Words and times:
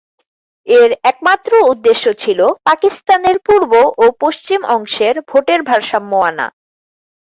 এর 0.67 0.91
একমাত্র 1.03 1.51
উদ্দেশ্য 1.71 2.05
ছিল 2.21 2.39
পাকিস্তানের 2.67 3.37
পূর্ব 3.47 3.71
ও 3.97 4.05
পশ্চিম 4.21 4.59
অংশের 4.75 5.15
ভোটের 5.29 5.61
ভারসাম্য 5.69 6.11
আনা। 6.29 6.47